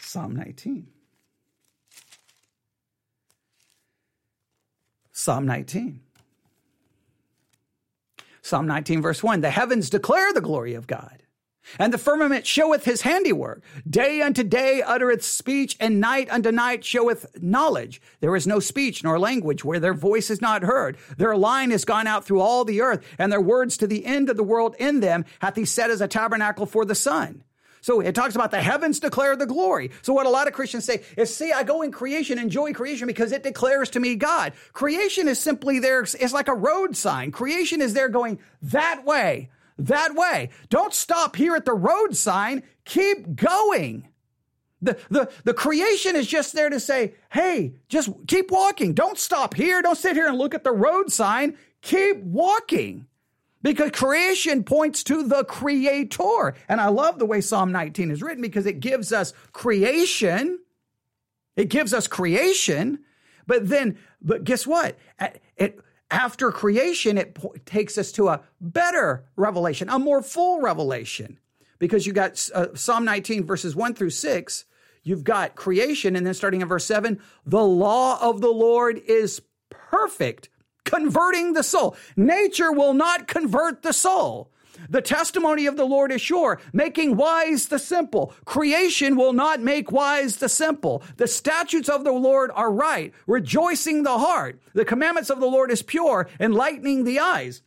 [0.00, 0.88] Psalm 19.
[5.12, 6.00] Psalm 19.
[8.42, 11.17] Psalm 19, verse 1 The heavens declare the glory of God
[11.78, 13.62] and the firmament showeth his handiwork.
[13.88, 18.00] Day unto day uttereth speech, and night unto night showeth knowledge.
[18.20, 20.96] There is no speech nor language where their voice is not heard.
[21.16, 24.30] Their line is gone out through all the earth, and their words to the end
[24.30, 27.44] of the world in them hath he set as a tabernacle for the sun.
[27.80, 29.90] So it talks about the heavens declare the glory.
[30.02, 33.06] So what a lot of Christians say is, see, I go in creation, enjoy creation
[33.06, 34.52] because it declares to me God.
[34.72, 36.00] Creation is simply there.
[36.02, 37.30] It's like a road sign.
[37.30, 40.50] Creation is there going that way that way.
[40.68, 42.62] Don't stop here at the road sign.
[42.84, 44.08] Keep going.
[44.80, 48.94] The, the, the creation is just there to say, hey, just keep walking.
[48.94, 49.82] Don't stop here.
[49.82, 51.56] Don't sit here and look at the road sign.
[51.82, 53.06] Keep walking.
[53.60, 56.54] Because creation points to the creator.
[56.68, 60.60] And I love the way Psalm 19 is written because it gives us creation.
[61.56, 63.00] It gives us creation.
[63.48, 64.96] But then, but guess what?
[66.10, 71.38] After creation, it po- takes us to a better revelation, a more full revelation.
[71.78, 74.64] Because you got uh, Psalm 19, verses 1 through 6,
[75.02, 79.42] you've got creation, and then starting in verse 7, the law of the Lord is
[79.70, 80.48] perfect,
[80.84, 81.96] converting the soul.
[82.16, 84.50] Nature will not convert the soul.
[84.88, 88.34] The testimony of the Lord is sure, making wise the simple.
[88.44, 91.02] Creation will not make wise the simple.
[91.16, 94.60] The statutes of the Lord are right, rejoicing the heart.
[94.74, 97.62] The commandments of the Lord is pure, enlightening the eyes.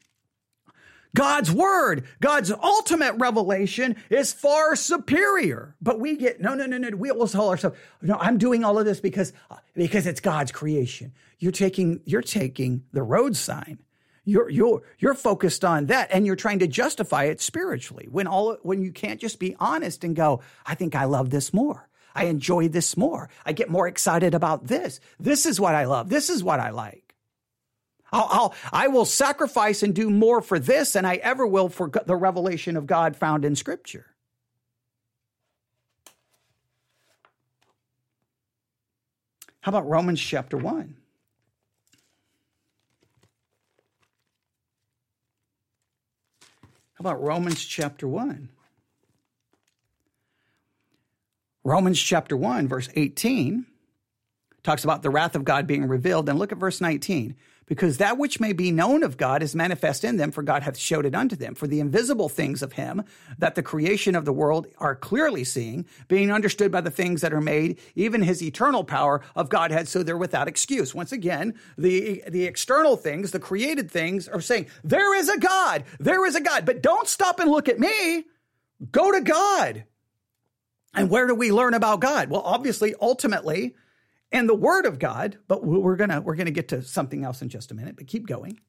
[1.14, 5.76] God's word, God's ultimate revelation is far superior.
[5.82, 6.96] But we get, no, no, no, no.
[6.96, 10.52] We will tell ourselves, no, I'm doing all of this because, uh, because it's God's
[10.52, 11.12] creation.
[11.40, 13.80] You're taking, you're taking the road sign
[14.32, 18.58] you're you're you're focused on that and you're trying to justify it spiritually when all
[18.64, 21.90] when you can't just be honest and go, I think I love this more.
[22.16, 23.30] I enjoy this more.
[23.46, 25.00] I get more excited about this.
[25.20, 26.10] This is what I love.
[26.10, 27.16] This is what I like.
[28.12, 31.90] I'll, I'll I will sacrifice and do more for this than I ever will for
[31.90, 34.08] the revelation of God found in Scripture.
[39.62, 41.01] How about Romans chapter 1?
[47.02, 48.48] How about Romans chapter 1?
[51.64, 53.66] Romans chapter 1, verse 18,
[54.62, 56.30] talks about the wrath of God being revealed.
[56.30, 57.36] And look at verse 19
[57.68, 60.78] because that which may be known of God is manifest in them, for God hath
[60.78, 61.56] showed it unto them.
[61.56, 63.04] For the invisible things of him
[63.38, 67.34] that the creation of the world are clearly seeing, being understood by the things that
[67.34, 70.94] are made, even his eternal power of Godhead, so they're without excuse.
[70.94, 75.86] Once again, the, the external things, the created things are saying, there is a God,
[76.00, 78.26] there is a God, but don't stop and look at me.
[78.92, 79.86] Go to God.
[80.94, 82.30] And where do we learn about God?
[82.30, 83.76] Well, obviously, ultimately,
[84.32, 87.24] and the word of God, but we're going to we're going to get to something
[87.24, 88.60] else in just a minute, but keep going.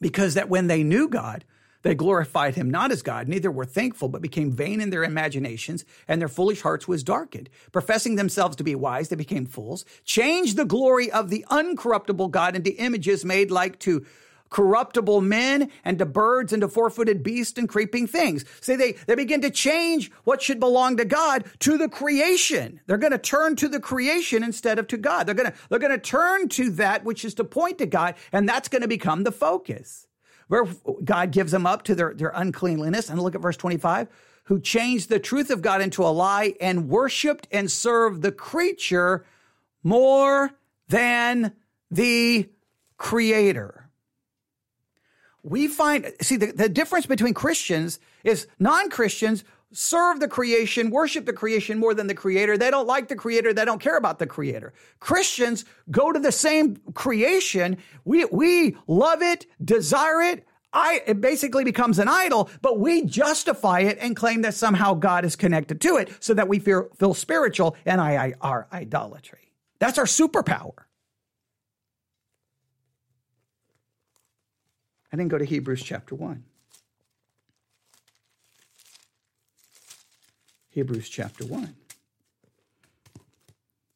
[0.00, 1.44] Because that when they knew God,
[1.82, 5.84] they glorified him not as God, neither were thankful, but became vain in their imaginations,
[6.06, 7.48] and their foolish hearts was darkened.
[7.72, 12.56] Professing themselves to be wise, they became fools, changed the glory of the uncorruptible God
[12.56, 14.04] into images made like to
[14.50, 18.44] corruptible men and to birds and to four-footed beasts and creeping things.
[18.60, 22.80] See, they, they begin to change what should belong to God to the creation.
[22.86, 25.26] They're going to turn to the creation instead of to God.
[25.26, 28.14] They're going to, they're going to turn to that which is to point to God,
[28.32, 30.06] and that's going to become the focus.
[30.48, 30.64] Where
[31.04, 33.10] God gives them up to their, their uncleanliness.
[33.10, 34.08] And look at verse 25
[34.44, 39.26] who changed the truth of God into a lie and worshiped and served the creature
[39.82, 40.50] more
[40.88, 41.52] than
[41.90, 42.48] the
[42.96, 43.87] creator
[45.48, 51.26] we find, see, the, the difference between Christians is non Christians serve the creation, worship
[51.26, 52.56] the creation more than the creator.
[52.56, 53.52] They don't like the creator.
[53.52, 54.72] They don't care about the creator.
[55.00, 57.76] Christians go to the same creation.
[58.04, 60.46] We, we love it, desire it.
[60.72, 65.24] I, it basically becomes an idol, but we justify it and claim that somehow God
[65.24, 69.52] is connected to it so that we feel, feel spiritual and I, I, our idolatry.
[69.78, 70.87] That's our superpower.
[75.10, 76.44] And then go to Hebrews chapter 1.
[80.70, 81.74] Hebrews chapter 1,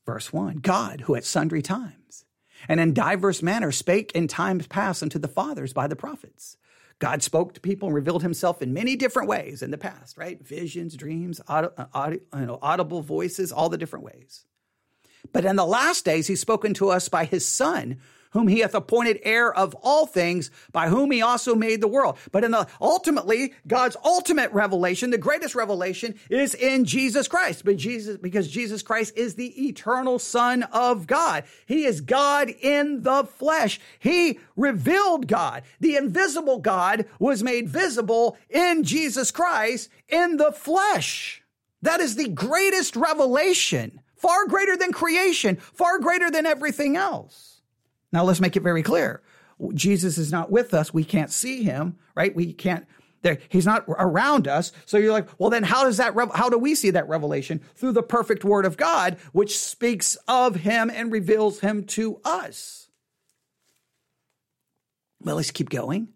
[0.05, 2.25] verse 1 God, who at sundry times
[2.68, 6.57] and in diverse manners spake in times past unto the fathers by the prophets.
[6.98, 10.40] God spoke to people and revealed himself in many different ways in the past, right?
[10.44, 14.44] Visions, dreams, aud- uh, you know, audible voices, all the different ways.
[15.33, 17.98] But in the last days, he's spoken to us by his Son,
[18.32, 22.18] whom he hath appointed heir of all things, by whom he also made the world.
[22.30, 27.64] But in the ultimately, God's ultimate revelation, the greatest revelation is in Jesus Christ.
[27.64, 31.44] But Jesus, because Jesus Christ is the eternal Son of God.
[31.66, 33.80] He is God in the flesh.
[33.98, 35.62] He revealed God.
[35.80, 41.42] The invisible God was made visible in Jesus Christ in the flesh.
[41.82, 47.51] That is the greatest revelation, far greater than creation, far greater than everything else.
[48.12, 49.22] Now let's make it very clear.
[49.75, 50.92] Jesus is not with us.
[50.92, 52.35] We can't see him, right?
[52.35, 52.87] We can't,
[53.48, 54.72] he's not around us.
[54.87, 57.61] So you're like, well, then how does that, how do we see that revelation?
[57.77, 62.90] Through the perfect word of God, which speaks of him and reveals him to us.
[65.20, 66.09] Well, let's keep going.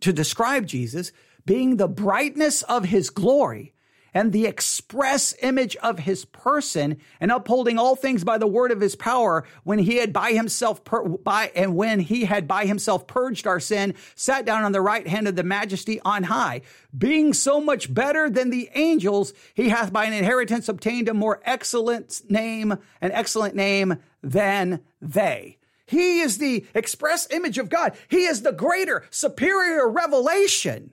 [0.00, 1.12] To describe Jesus
[1.44, 3.74] being the brightness of his glory
[4.18, 8.80] and the express image of his person and upholding all things by the word of
[8.80, 13.06] his power when he had by himself pur- by and when he had by himself
[13.06, 16.60] purged our sin sat down on the right hand of the majesty on high
[16.96, 21.40] being so much better than the angels he hath by an inheritance obtained a more
[21.44, 27.96] excellent name an excellent name than they he is the express image of God.
[28.08, 30.90] He is the greater, superior revelation.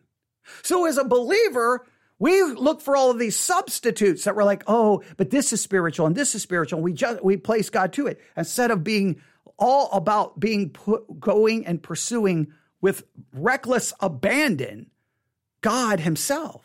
[0.63, 1.85] So as a believer,
[2.17, 6.05] we look for all of these substitutes that we're like, oh, but this is spiritual
[6.05, 6.81] and this is spiritual.
[6.81, 9.21] We just we place God to it instead of being
[9.57, 14.89] all about being put, going and pursuing with reckless abandon
[15.61, 16.63] God Himself.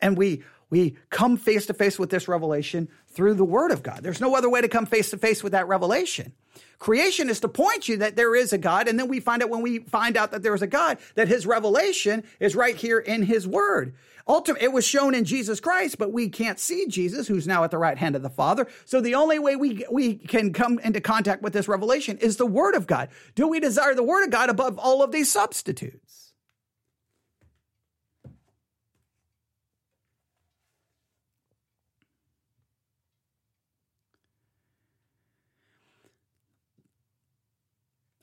[0.00, 4.02] And we we come face to face with this revelation through the Word of God.
[4.02, 6.34] There's no other way to come face to face with that revelation.
[6.78, 9.48] Creation is to point you that there is a God, and then we find out
[9.48, 12.98] when we find out that there is a God that His revelation is right here
[12.98, 13.94] in His Word.
[14.28, 17.70] Ultimately, it was shown in Jesus Christ, but we can't see Jesus, who's now at
[17.70, 18.66] the right hand of the Father.
[18.84, 22.44] So the only way we, we can come into contact with this revelation is the
[22.44, 23.08] Word of God.
[23.34, 26.34] Do we desire the Word of God above all of these substitutes?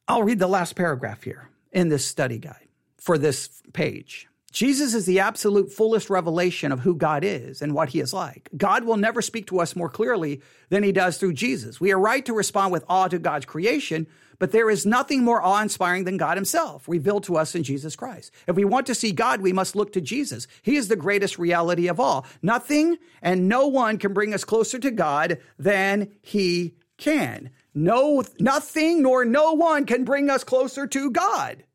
[0.07, 4.27] I'll read the last paragraph here in this study guide for this page.
[4.55, 8.47] Jesus is the absolute fullest revelation of who God is and what he is like.
[8.55, 11.81] God will never speak to us more clearly than he does through Jesus.
[11.81, 14.07] We are right to respond with awe to God's creation,
[14.39, 17.97] but there is nothing more awe inspiring than God himself, revealed to us in Jesus
[17.97, 18.31] Christ.
[18.47, 20.47] If we want to see God, we must look to Jesus.
[20.61, 22.25] He is the greatest reality of all.
[22.41, 27.49] Nothing and no one can bring us closer to God than he can.
[27.73, 31.65] No, nothing nor no one can bring us closer to God.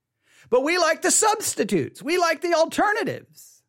[0.50, 2.02] But we like the substitutes.
[2.02, 3.62] We like the alternatives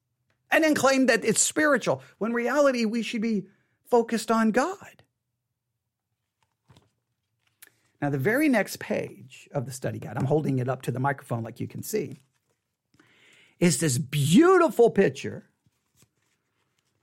[0.50, 3.46] and then claim that it's spiritual when reality we should be
[3.90, 5.04] focused on God.
[8.02, 11.00] Now, the very next page of the study guide, I'm holding it up to the
[11.00, 12.20] microphone like you can see,
[13.60, 15.50] is this beautiful picture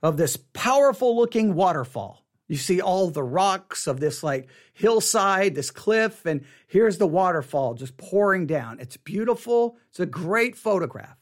[0.03, 2.25] of this powerful looking waterfall.
[2.49, 7.75] You see all the rocks of this like hillside, this cliff, and here's the waterfall
[7.75, 8.79] just pouring down.
[8.79, 9.77] It's beautiful.
[9.89, 11.15] It's a great photograph.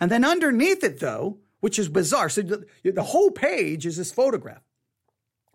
[0.00, 4.10] And then underneath it, though, which is bizarre, so the, the whole page is this
[4.10, 4.62] photograph.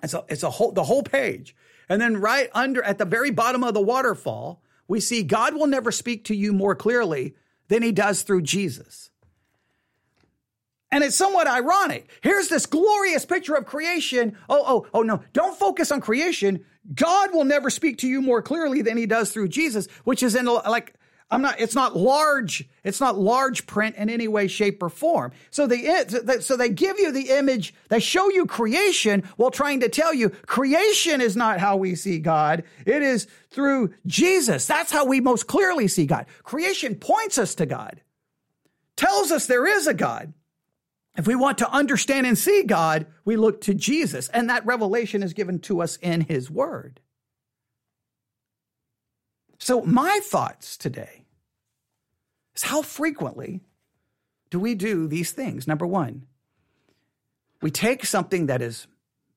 [0.01, 1.55] And so it's a whole the whole page.
[1.89, 5.67] And then right under at the very bottom of the waterfall, we see God will
[5.67, 7.35] never speak to you more clearly
[7.69, 9.09] than he does through Jesus.
[10.93, 12.07] And it's somewhat ironic.
[12.21, 14.37] Here's this glorious picture of creation.
[14.47, 15.23] Oh, oh, oh, no.
[15.33, 16.63] Don't focus on creation.
[16.93, 20.35] God will never speak to you more clearly than he does through Jesus, which is
[20.35, 20.93] in like,
[21.31, 25.31] I'm not, it's not large, it's not large print in any way, shape, or form.
[25.49, 26.05] So they,
[26.41, 30.29] so they give you the image, they show you creation while trying to tell you
[30.29, 32.65] creation is not how we see God.
[32.85, 34.67] It is through Jesus.
[34.67, 36.27] That's how we most clearly see God.
[36.43, 37.99] Creation points us to God,
[38.95, 40.33] tells us there is a God.
[41.15, 45.21] If we want to understand and see God, we look to Jesus, and that revelation
[45.21, 46.99] is given to us in His Word.
[49.59, 51.25] So, my thoughts today
[52.55, 53.61] is how frequently
[54.49, 55.67] do we do these things?
[55.67, 56.25] Number one,
[57.61, 58.87] we take something that is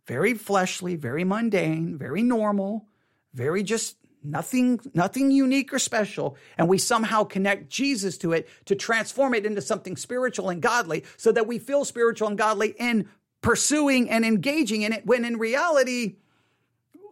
[0.06, 2.86] very fleshly, very mundane, very normal,
[3.34, 3.96] very just
[4.26, 9.46] nothing nothing unique or special and we somehow connect Jesus to it to transform it
[9.46, 13.08] into something spiritual and godly so that we feel spiritual and godly in
[13.40, 16.16] pursuing and engaging in it when in reality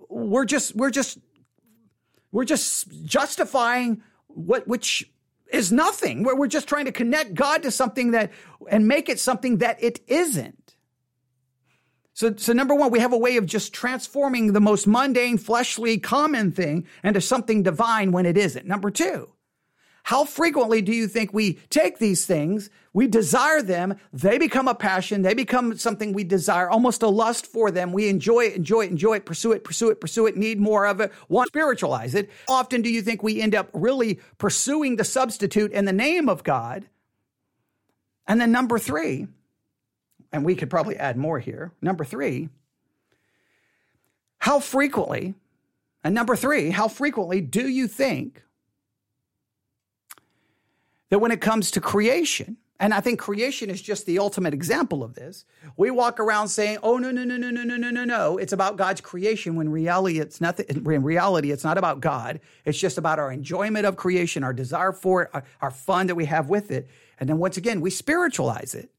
[0.08, 1.18] we're just we're just
[2.32, 5.10] we're just justifying what which
[5.54, 6.22] is nothing.
[6.22, 8.32] We're, we're just trying to connect God to something that
[8.68, 10.73] and make it something that it isn't
[12.14, 15.98] so, so number one, we have a way of just transforming the most mundane, fleshly,
[15.98, 18.66] common thing into something divine when it isn't.
[18.66, 19.30] Number two,
[20.04, 24.74] how frequently do you think we take these things, we desire them, they become a
[24.76, 27.90] passion, they become something we desire, almost a lust for them.
[27.92, 30.86] We enjoy it, enjoy it, enjoy it, pursue it, pursue it, pursue it, need more
[30.86, 32.30] of it, want to spiritualize it.
[32.48, 36.44] Often do you think we end up really pursuing the substitute in the name of
[36.44, 36.86] God?
[38.28, 39.26] And then number three,
[40.34, 41.70] and we could probably add more here.
[41.80, 42.48] Number three,
[44.38, 45.34] how frequently,
[46.02, 48.42] and number three, how frequently do you think
[51.10, 55.04] that when it comes to creation, and I think creation is just the ultimate example
[55.04, 55.44] of this.
[55.76, 58.36] We walk around saying, "Oh no, no, no, no, no, no, no, no, no!
[58.36, 60.66] It's about God's creation." When reality, it's nothing.
[60.68, 62.40] In reality, it's not about God.
[62.64, 66.16] It's just about our enjoyment of creation, our desire for it, our, our fun that
[66.16, 66.90] we have with it.
[67.20, 68.90] And then once again, we spiritualize it.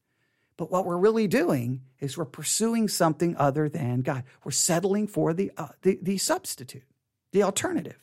[0.58, 4.24] But what we're really doing is we're pursuing something other than God.
[4.44, 6.84] We're settling for the, uh, the, the substitute,
[7.32, 8.00] the alternative.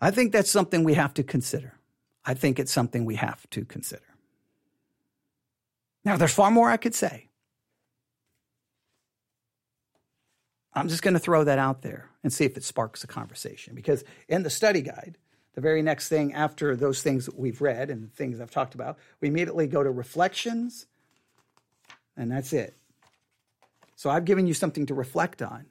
[0.00, 1.74] I think that's something we have to consider.
[2.24, 4.02] I think it's something we have to consider.
[6.04, 7.27] Now, there's far more I could say.
[10.78, 13.74] I'm just going to throw that out there and see if it sparks a conversation.
[13.74, 15.18] Because in the study guide,
[15.54, 18.98] the very next thing after those things that we've read and things I've talked about,
[19.20, 20.86] we immediately go to reflections,
[22.16, 22.76] and that's it.
[23.96, 25.66] So I've given you something to reflect on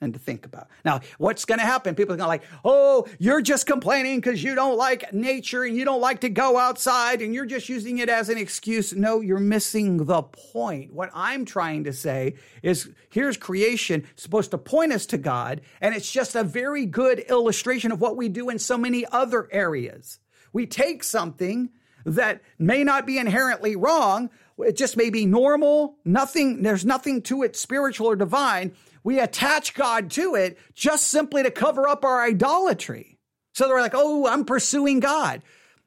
[0.00, 0.68] and to think about.
[0.84, 1.94] Now, what's going to happen?
[1.94, 5.76] People are going to like, oh, you're just complaining because you don't like nature and
[5.76, 8.94] you don't like to go outside and you're just using it as an excuse.
[8.94, 10.92] No, you're missing the point.
[10.92, 15.94] What I'm trying to say is here's creation supposed to point us to God, and
[15.94, 20.18] it's just a very good illustration of what we do in so many other areas.
[20.52, 21.70] We take something
[22.04, 27.42] that may not be inherently wrong, it just may be normal, nothing, there's nothing to
[27.42, 28.72] it spiritual or divine
[29.06, 33.20] we attach God to it just simply to cover up our idolatry.
[33.54, 35.42] So they're like, oh, I'm pursuing God.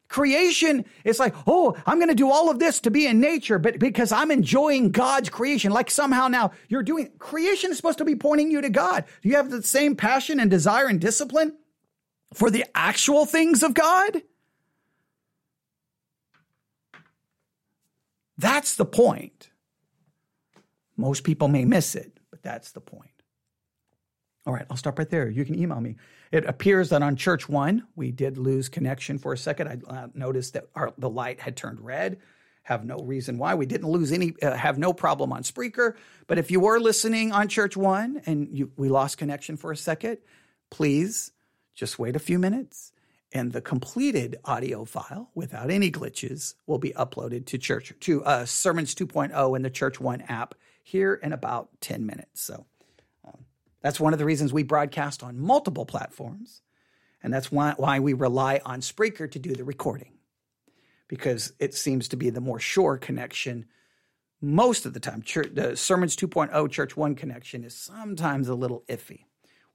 [0.08, 3.60] Creation is like, oh, I'm going to do all of this to be in nature,
[3.60, 8.06] but because I'm enjoying God's creation, like somehow now you're doing creation is supposed to
[8.06, 9.04] be pointing you to God.
[9.22, 11.58] Do you have the same passion and desire and discipline
[12.34, 14.22] for the actual things of God?
[18.40, 19.50] That's the point.
[20.96, 23.12] Most people may miss it, but that's the point.
[24.46, 25.30] All right, I'll stop right there.
[25.30, 25.98] You can email me.
[26.32, 29.68] It appears that on Church One, we did lose connection for a second.
[29.68, 32.20] I uh, noticed that our, the light had turned red.
[32.64, 33.56] Have no reason why.
[33.56, 35.96] We didn't lose any, uh, have no problem on Spreaker.
[36.28, 39.78] But if you were listening on Church One and you, we lost connection for a
[39.78, 40.18] second,
[40.70, 41.34] please
[41.76, 42.94] just wait a few minutes
[43.32, 48.46] and the completed audio file without any glitches will be uploaded to church to uh,
[48.46, 52.42] sermons 2.0 in the church one app here in about 10 minutes.
[52.42, 52.66] So
[53.26, 53.46] um,
[53.82, 56.62] that's one of the reasons we broadcast on multiple platforms
[57.22, 60.14] and that's why, why we rely on spreaker to do the recording
[61.08, 63.66] because it seems to be the more sure connection.
[64.42, 68.84] Most of the time church, the sermons 2.0 church one connection is sometimes a little
[68.88, 69.26] iffy.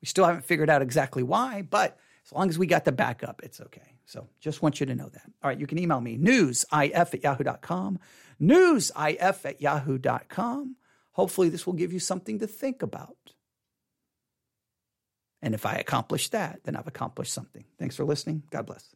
[0.00, 3.42] We still haven't figured out exactly why but as long as we got the backup,
[3.42, 3.98] it's okay.
[4.06, 5.30] So just want you to know that.
[5.42, 7.98] All right, you can email me, newsif at yahoo.com,
[8.40, 10.76] newsif at yahoo.com.
[11.12, 13.16] Hopefully, this will give you something to think about.
[15.42, 17.64] And if I accomplish that, then I've accomplished something.
[17.78, 18.44] Thanks for listening.
[18.50, 18.94] God bless.